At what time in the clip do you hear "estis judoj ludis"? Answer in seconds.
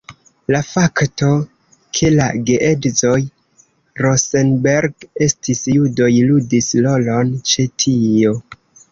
5.25-6.71